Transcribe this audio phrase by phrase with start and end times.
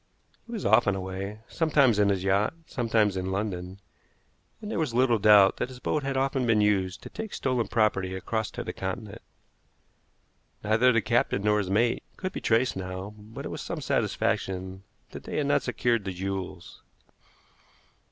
[0.47, 3.79] He was often away sometimes in his yacht, sometimes in London
[4.59, 7.67] and there was little doubt that his boat had often been used to take stolen
[7.67, 9.21] property across to the Continent.
[10.63, 14.81] Neither the captain nor his mate could be traced now, but it was some satisfaction
[15.11, 16.81] that they had not secured the jewels.